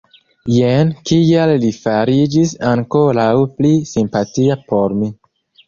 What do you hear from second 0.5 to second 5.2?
Jen kial li fariĝis ankoraŭ pli simpatia por mi.